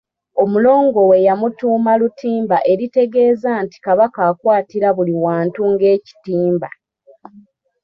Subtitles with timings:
[0.43, 6.69] Omulongo we yamutuuma Lutimba eritegeeza nti Kabaka akwatira buli wantu ng'ekitimba.